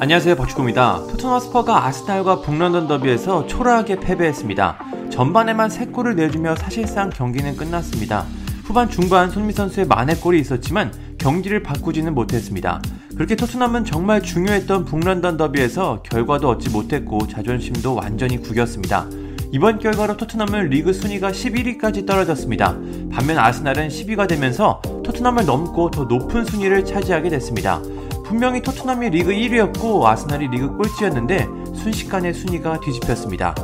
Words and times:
안녕하세요 0.00 0.36
박주구입니다. 0.36 1.08
토트넘 1.10 1.40
스퍼스가 1.40 1.86
아스날과 1.86 2.42
북런던 2.42 2.86
더비에서 2.86 3.48
초라하게 3.48 3.98
패배했습니다. 3.98 4.78
전반에만 5.10 5.70
3골을 5.70 6.14
내주며 6.14 6.54
사실상 6.54 7.10
경기는 7.10 7.56
끝났습니다. 7.56 8.24
후반 8.62 8.88
중반 8.88 9.28
손흥민 9.28 9.52
선수의 9.54 9.88
만회골이 9.88 10.38
있었지만 10.38 10.92
경기를 11.18 11.64
바꾸지는 11.64 12.14
못했습니다. 12.14 12.80
그렇게 13.16 13.34
토트넘은 13.34 13.84
정말 13.84 14.22
중요했던 14.22 14.84
북런던 14.84 15.36
더비에서 15.36 16.04
결과도 16.04 16.48
얻지 16.48 16.70
못했고 16.70 17.26
자존심도 17.26 17.96
완전히 17.96 18.40
구겼습니다. 18.40 19.08
이번 19.50 19.80
결과로 19.80 20.16
토트넘은 20.16 20.68
리그 20.68 20.92
순위가 20.92 21.32
11위까지 21.32 22.06
떨어졌습니다. 22.06 22.76
반면 23.10 23.38
아스날은 23.38 23.88
10위가 23.88 24.28
되면서 24.28 24.80
토트넘을 25.02 25.44
넘고 25.44 25.90
더 25.90 26.04
높은 26.04 26.44
순위를 26.44 26.84
차지하게 26.84 27.30
됐습니다. 27.30 27.80
분명히 28.28 28.60
토트넘이 28.60 29.08
리그 29.08 29.30
1위였고 29.30 30.04
아스날이 30.04 30.48
리그 30.48 30.76
꼴찌였는데 30.76 31.48
순식간에 31.74 32.34
순위가 32.34 32.78
뒤집혔습니다. 32.80 33.54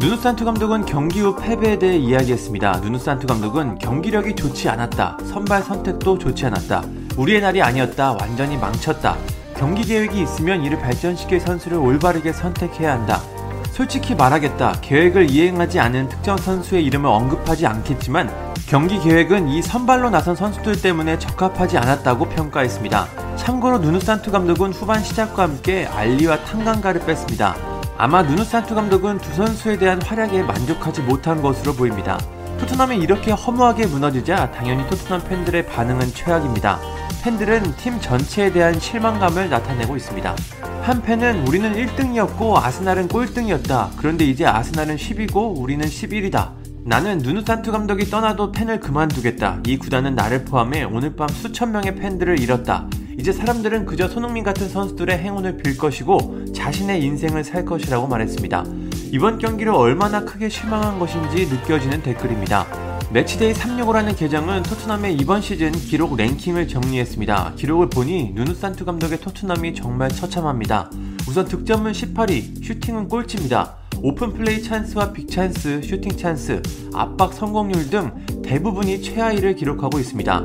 누누산투 0.00 0.44
감독은 0.44 0.86
경기 0.86 1.20
후 1.20 1.36
패배에 1.36 1.78
대해 1.78 1.96
이야기했습니다. 1.96 2.80
누누산투 2.80 3.28
감독은 3.28 3.78
경기력이 3.78 4.34
좋지 4.34 4.68
않았다. 4.68 5.18
선발 5.24 5.62
선택도 5.62 6.18
좋지 6.18 6.46
않았다. 6.46 6.82
우리의 7.16 7.40
날이 7.40 7.62
아니었다. 7.62 8.16
완전히 8.20 8.56
망쳤다. 8.56 9.16
경기 9.56 9.84
계획이 9.84 10.20
있으면 10.20 10.64
이를 10.64 10.80
발전시킬 10.80 11.38
선수를 11.38 11.78
올바르게 11.78 12.32
선택해야 12.32 12.94
한다. 12.94 13.22
솔직히 13.70 14.16
말하겠다. 14.16 14.80
계획을 14.80 15.30
이행하지 15.30 15.78
않은 15.78 16.08
특정 16.08 16.36
선수의 16.36 16.84
이름을 16.86 17.08
언급하지 17.08 17.68
않겠지만 17.68 18.28
경기 18.66 18.98
계획은 18.98 19.48
이 19.48 19.62
선발로 19.62 20.10
나선 20.10 20.34
선수들 20.34 20.82
때문에 20.82 21.20
적합하지 21.20 21.78
않았다고 21.78 22.28
평가했습니다. 22.30 23.27
참고로 23.48 23.78
누누산투 23.78 24.30
감독은 24.30 24.74
후반 24.74 25.02
시작과 25.02 25.44
함께 25.44 25.86
알리와 25.86 26.44
탕강가를 26.44 27.06
뺐습니다. 27.06 27.56
아마 27.96 28.22
누누산투 28.22 28.74
감독은 28.74 29.16
두 29.20 29.32
선수에 29.32 29.78
대한 29.78 30.02
활약에 30.02 30.42
만족하지 30.42 31.00
못한 31.00 31.40
것으로 31.40 31.72
보입니다. 31.72 32.18
토트넘이 32.60 32.98
이렇게 32.98 33.32
허무하게 33.32 33.86
무너지자 33.86 34.50
당연히 34.50 34.86
토트넘 34.90 35.24
팬들의 35.24 35.64
반응은 35.64 36.08
최악입니다. 36.08 36.78
팬들은 37.22 37.74
팀 37.76 37.98
전체에 37.98 38.52
대한 38.52 38.78
실망감을 38.78 39.48
나타내고 39.48 39.96
있습니다. 39.96 40.36
한 40.82 41.00
팬은 41.00 41.48
우리는 41.48 41.72
1등이었고 41.72 42.56
아스날은 42.56 43.08
꼴등이었다. 43.08 43.92
그런데 43.96 44.26
이제 44.26 44.44
아스날은 44.44 44.96
10이고 44.96 45.58
우리는 45.58 45.86
11이다. 45.86 46.50
나는 46.84 47.16
누누산투 47.16 47.72
감독이 47.72 48.10
떠나도 48.10 48.52
팬을 48.52 48.78
그만두겠다. 48.80 49.60
이 49.66 49.78
구단은 49.78 50.14
나를 50.14 50.44
포함해 50.44 50.84
오늘 50.84 51.16
밤 51.16 51.30
수천 51.30 51.72
명의 51.72 51.94
팬들을 51.94 52.40
잃었다. 52.40 52.86
이제 53.18 53.32
사람들은 53.32 53.84
그저 53.84 54.06
손흥민 54.08 54.44
같은 54.44 54.68
선수들의 54.68 55.18
행운을 55.18 55.56
빌 55.56 55.76
것이고 55.76 56.52
자신의 56.52 57.02
인생을 57.02 57.42
살 57.42 57.64
것이라고 57.64 58.06
말했습니다. 58.06 58.64
이번 59.10 59.38
경기를 59.38 59.72
얼마나 59.72 60.24
크게 60.24 60.48
실망한 60.48 61.00
것인지 61.00 61.46
느껴지는 61.46 62.02
댓글입니다. 62.02 62.66
Matchday 63.12 63.54
365라는 63.54 64.16
계정은 64.16 64.62
토트넘의 64.62 65.16
이번 65.16 65.40
시즌 65.40 65.72
기록 65.72 66.16
랭킹을 66.16 66.68
정리했습니다. 66.68 67.54
기록을 67.56 67.88
보니 67.88 68.32
누누산투 68.34 68.84
감독의 68.84 69.20
토트넘이 69.20 69.74
정말 69.74 70.10
처참합니다. 70.10 70.90
우선 71.28 71.46
득점은 71.46 71.92
18위, 71.92 72.64
슈팅은 72.64 73.08
꼴찌입니다. 73.08 73.78
open 74.00 74.32
play 74.32 74.62
찬스와 74.62 75.12
big 75.12 75.28
찬스, 75.28 75.82
슈팅 75.82 76.16
찬스, 76.16 76.62
압박 76.94 77.32
성공률 77.32 77.90
등 77.90 78.12
대부분이 78.44 79.02
최하위를 79.02 79.56
기록하고 79.56 79.98
있습니다. 79.98 80.44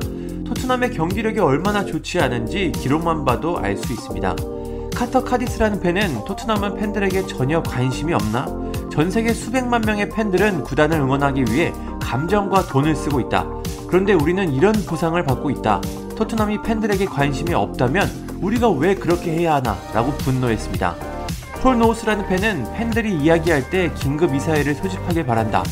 토트넘의 0.54 0.92
경기력이 0.92 1.40
얼마나 1.40 1.84
좋지 1.84 2.20
않은지 2.20 2.72
기록만 2.76 3.26
봐도 3.26 3.58
알 3.58 3.76
수 3.76 3.92
있습니다. 3.92 4.36
카터 4.94 5.24
카디스라는 5.24 5.80
팬은 5.80 6.26
토트넘은 6.26 6.76
팬들에게 6.76 7.26
전혀 7.26 7.64
관심이 7.64 8.14
없나? 8.14 8.46
전 8.92 9.10
세계 9.10 9.34
수백만 9.34 9.82
명의 9.82 10.08
팬들은 10.10 10.64
구단을 10.64 11.00
응원하기 11.00 11.46
위해 11.50 11.74
감정과 12.00 12.68
돈을 12.68 12.96
쓰고 12.96 13.20
있다. 13.22 13.48
그런데 13.88 14.14
우리는 14.14 14.54
이런 14.54 14.74
보상을 14.86 15.22
받고 15.24 15.50
있다. 15.50 15.82
토트넘이 16.16 16.62
팬들에게 16.62 17.04
관심이 17.06 17.56
없다면 17.56 18.38
우리가 18.40 18.70
왜 18.70 18.94
그렇게 18.94 19.32
해야 19.32 19.56
하나? 19.56 19.76
라고 19.92 20.12
분노했습니다. 20.20 20.96
폴 21.64 21.80
노우스라는 21.80 22.28
팬은 22.28 22.74
팬들이 22.74 23.16
이야기할 23.16 23.72
때 23.72 23.92
긴급 23.96 24.32
미팅을 24.32 24.76
소집하길 24.76 25.26
바란다. 25.26 25.64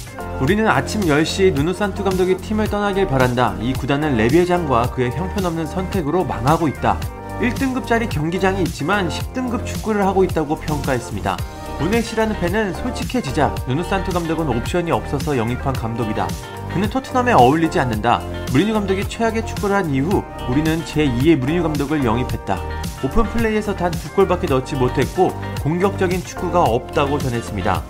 우리는 0.42 0.68
아침 0.68 1.02
10시 1.02 1.54
누누산투 1.54 2.04
감독이 2.04 2.36
팀을 2.36 2.68
떠나길 2.68 3.06
바란다. 3.06 3.56
이 3.62 3.74
구단은 3.74 4.18
레비 4.18 4.40
회장과 4.40 4.90
그의 4.90 5.12
형편없는 5.12 5.68
선택으로 5.68 6.24
망하고 6.24 6.68
있다. 6.68 7.00
1등급짜리 7.42 8.10
경기장이 8.10 8.64
있지만 8.64 9.08
10등급 9.08 9.68
축구를 9.68 10.04
하고 10.04 10.24
있다고 10.24 10.56
평가했습니다. 10.56 11.38
문헬시라는 11.80 12.40
팬은 12.40 12.74
솔직해지자 12.74 13.54
누누산투 13.68 14.12
감독은 14.12 14.48
옵션이 14.50 14.92
없어서 14.92 15.38
영입한 15.38 15.74
감독이다. 15.74 16.28
그는 16.74 16.90
토트넘에 16.90 17.34
어울리지 17.34 17.80
않는다. 17.80 18.22
무리뉴 18.52 18.74
감독이 18.74 19.08
최악의 19.08 19.46
축구를 19.46 19.76
한 19.76 19.94
이후 19.94 20.24
우리는 20.50 20.84
제2의 20.86 21.36
무리뉴 21.36 21.62
감독을 21.62 22.04
영입했다. 22.04 22.58
오픈 23.04 23.24
플레이에서 23.26 23.76
단 23.76 23.92
두 23.92 24.12
골밖에 24.14 24.48
넣지 24.48 24.76
못했고 24.76 25.40
공격적인 25.62 26.24
축구가 26.24 26.64
없다고 26.64 27.20
전했습니다. 27.20 27.84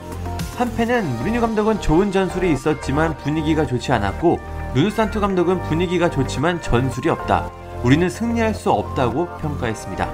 한 0.61 0.75
팬은 0.75 1.17
무리뉴 1.17 1.41
감독은 1.41 1.81
좋은 1.81 2.11
전술이 2.11 2.51
있었지만 2.51 3.17
분위기가 3.17 3.65
좋지 3.65 3.91
않았고 3.93 4.37
누누산투 4.75 5.19
감독은 5.19 5.63
분위기가 5.63 6.07
좋지만 6.11 6.61
전술이 6.61 7.09
없다. 7.09 7.49
우리는 7.81 8.07
승리할 8.07 8.53
수 8.53 8.69
없다고 8.69 9.25
평가했습니다. 9.39 10.07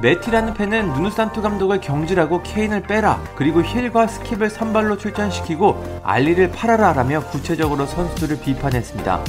메티라는 0.00 0.54
팬은 0.54 0.94
누누산투 0.94 1.42
감독을 1.42 1.82
경질하고 1.82 2.42
케인을 2.42 2.84
빼라 2.84 3.22
그리고 3.36 3.62
힐과 3.62 4.06
스킵을 4.06 4.48
선발로 4.48 4.96
출전시키고 4.96 6.00
알리를 6.02 6.50
팔아라 6.52 6.94
라며 6.94 7.20
구체적으로 7.20 7.84
선수들을 7.84 8.40
비판했습니다. 8.40 9.20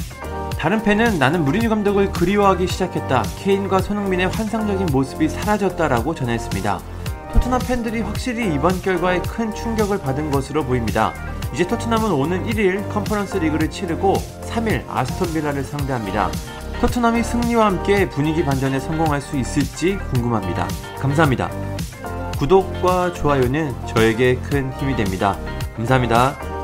다른 0.57 0.81
팬은 0.81 1.19
나는 1.19 1.43
무리뉴 1.43 1.67
감독을 1.67 2.13
그리워하기 2.13 2.67
시작했다. 2.67 3.23
케인과 3.39 3.79
손흥민의 3.79 4.29
환상적인 4.29 4.87
모습이 4.93 5.27
사라졌다라고 5.27 6.15
전했습니다. 6.15 6.94
토트넘 7.35 7.59
팬들이 7.67 7.99
확실히 7.99 8.53
이번 8.53 8.81
결과에 8.81 9.19
큰 9.19 9.53
충격을 9.53 9.99
받은 9.99 10.31
것으로 10.31 10.63
보입니다. 10.63 11.13
이제 11.53 11.67
토트넘은 11.67 12.09
오는 12.09 12.45
1일 12.45 12.89
컨퍼런스 12.93 13.37
리그를 13.37 13.69
치르고 13.69 14.13
3일 14.49 14.85
아스톤 14.87 15.33
빌라를 15.33 15.61
상대합니다. 15.61 16.31
토트넘이 16.79 17.23
승리와 17.23 17.65
함께 17.65 18.07
분위기 18.07 18.45
반전에 18.45 18.79
성공할 18.79 19.19
수 19.19 19.37
있을지 19.37 19.97
궁금합니다. 20.13 20.65
감사합니다. 20.97 21.51
구독과 22.37 23.11
좋아요는 23.11 23.75
저에게 23.85 24.37
큰 24.37 24.71
힘이 24.79 24.95
됩니다. 24.95 25.37
감사합니다. 25.75 26.54